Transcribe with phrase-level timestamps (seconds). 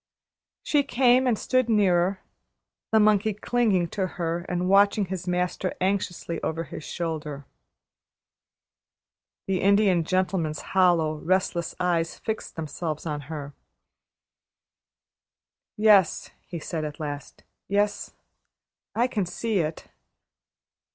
[0.63, 2.21] She came and stood nearer,
[2.91, 7.45] the monkey clinging to her and watching his master anxiously over his shoulder.
[9.45, 13.53] The Indian Gentleman's hollow, restless eyes fixed themselves on her.
[15.77, 17.43] "Yes," he said at last.
[17.67, 18.15] "Yes;
[18.95, 19.87] I can see it.